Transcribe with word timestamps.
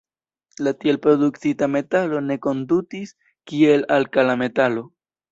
La 0.67 0.71
tiel 0.83 0.95
produktita 1.01 1.67
metalo 1.73 2.21
ne 2.29 2.37
kondutis 2.45 3.11
kiel 3.51 3.85
alkala 3.99 4.37
metalo. 4.43 4.83